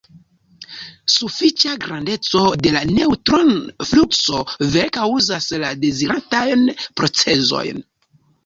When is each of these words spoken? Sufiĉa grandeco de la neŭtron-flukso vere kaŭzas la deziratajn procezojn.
Sufiĉa 1.15 1.75
grandeco 1.83 2.41
de 2.67 2.71
la 2.77 2.81
neŭtron-flukso 2.93 4.41
vere 4.63 4.89
kaŭzas 4.97 5.51
la 5.65 5.71
deziratajn 5.85 6.65
procezojn. 7.03 7.85